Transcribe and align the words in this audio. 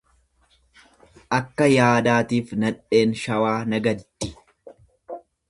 Akka 1.37 1.67
yaadaatiif 1.73 2.55
nadheen 2.65 3.15
shawaa 3.25 3.55
nagaddi. 3.75 4.33